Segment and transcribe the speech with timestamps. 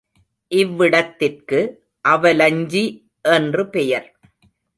[0.51, 1.59] இவ்விடத்திற்கு
[2.05, 2.83] அவலஞ்சி
[3.25, 4.09] என்று பெயர்.